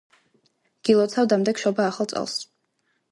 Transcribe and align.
გილოცავ 0.87 1.29
დამდეგ 1.33 1.61
შობა-ახალ 1.65 2.09
წელს. 2.15 2.35